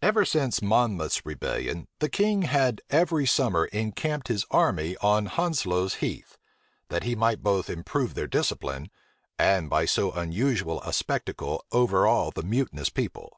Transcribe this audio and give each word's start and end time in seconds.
Ever 0.00 0.24
since 0.24 0.62
Monmouth's 0.62 1.26
rebellion, 1.26 1.88
the 1.98 2.08
king 2.08 2.42
had 2.42 2.80
every 2.90 3.26
summer 3.26 3.64
encamped 3.64 4.28
his 4.28 4.46
army 4.52 4.96
on 4.98 5.26
Hounslow 5.26 5.88
Heath, 5.88 6.36
that 6.90 7.02
he 7.02 7.16
might 7.16 7.42
both 7.42 7.68
improve 7.68 8.14
their 8.14 8.28
discipline, 8.28 8.88
and 9.36 9.68
by 9.68 9.84
so 9.84 10.12
unusual 10.12 10.80
a 10.82 10.92
spectacle 10.92 11.64
overawe 11.72 12.30
the 12.30 12.44
mutinous 12.44 12.88
people. 12.88 13.32